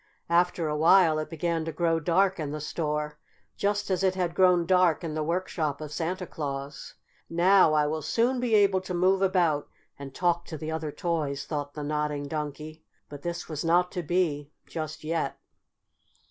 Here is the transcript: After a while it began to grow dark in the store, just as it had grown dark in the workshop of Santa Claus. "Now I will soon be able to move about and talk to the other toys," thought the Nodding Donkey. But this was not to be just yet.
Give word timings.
After 0.31 0.67
a 0.67 0.75
while 0.75 1.19
it 1.19 1.29
began 1.29 1.63
to 1.65 1.71
grow 1.71 1.99
dark 1.99 2.39
in 2.39 2.49
the 2.49 2.59
store, 2.59 3.19
just 3.55 3.91
as 3.91 4.01
it 4.01 4.15
had 4.15 4.33
grown 4.33 4.65
dark 4.65 5.03
in 5.03 5.13
the 5.13 5.21
workshop 5.21 5.79
of 5.79 5.91
Santa 5.91 6.25
Claus. 6.25 6.95
"Now 7.29 7.73
I 7.75 7.85
will 7.85 8.01
soon 8.01 8.39
be 8.39 8.55
able 8.55 8.81
to 8.81 8.95
move 8.95 9.21
about 9.21 9.69
and 9.99 10.11
talk 10.11 10.45
to 10.45 10.57
the 10.57 10.71
other 10.71 10.91
toys," 10.91 11.45
thought 11.45 11.75
the 11.75 11.83
Nodding 11.83 12.27
Donkey. 12.27 12.83
But 13.09 13.21
this 13.21 13.47
was 13.47 13.63
not 13.63 13.91
to 13.91 14.01
be 14.01 14.49
just 14.65 15.03
yet. 15.03 15.37